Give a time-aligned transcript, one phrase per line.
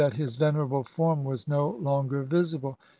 [0.01, 2.75] his venerable form was no longer visible.